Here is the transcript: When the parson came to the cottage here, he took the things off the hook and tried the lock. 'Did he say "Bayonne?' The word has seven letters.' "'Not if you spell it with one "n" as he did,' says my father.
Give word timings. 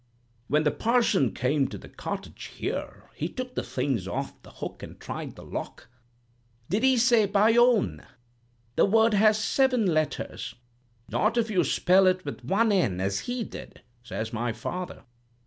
When 0.47 0.63
the 0.63 0.71
parson 0.71 1.31
came 1.31 1.67
to 1.67 1.77
the 1.77 1.87
cottage 1.87 2.45
here, 2.55 3.11
he 3.13 3.29
took 3.29 3.53
the 3.53 3.61
things 3.61 4.07
off 4.07 4.33
the 4.41 4.49
hook 4.49 4.81
and 4.81 4.99
tried 4.99 5.35
the 5.35 5.43
lock. 5.43 5.89
'Did 6.71 6.81
he 6.81 6.97
say 6.97 7.27
"Bayonne?' 7.27 8.03
The 8.77 8.85
word 8.85 9.13
has 9.13 9.37
seven 9.37 9.85
letters.' 9.85 10.55
"'Not 11.07 11.37
if 11.37 11.51
you 11.51 11.63
spell 11.63 12.07
it 12.07 12.25
with 12.25 12.43
one 12.43 12.71
"n" 12.71 12.99
as 12.99 13.19
he 13.29 13.43
did,' 13.43 13.83
says 14.01 14.33
my 14.33 14.51
father. 14.53 15.03